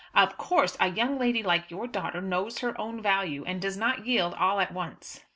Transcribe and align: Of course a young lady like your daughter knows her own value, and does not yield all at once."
Of 0.15 0.35
course 0.35 0.75
a 0.79 0.87
young 0.87 1.19
lady 1.19 1.43
like 1.43 1.69
your 1.69 1.85
daughter 1.85 2.21
knows 2.21 2.57
her 2.61 2.73
own 2.81 3.03
value, 3.03 3.43
and 3.45 3.61
does 3.61 3.77
not 3.77 4.03
yield 4.07 4.33
all 4.33 4.59
at 4.59 4.71
once." 4.71 5.25